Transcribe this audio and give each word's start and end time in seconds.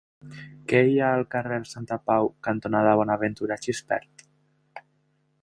Què 0.71 0.79
hi 0.91 0.95
ha 0.99 1.09
al 1.17 1.25
carrer 1.35 1.59
Santapau 1.73 2.31
cantonada 2.49 2.97
Bonaventura 3.03 3.59
Gispert? 3.67 4.27